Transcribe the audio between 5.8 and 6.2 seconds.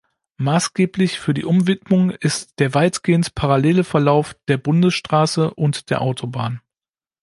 der